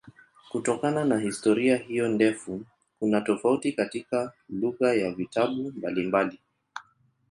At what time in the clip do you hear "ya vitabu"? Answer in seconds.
4.93-5.71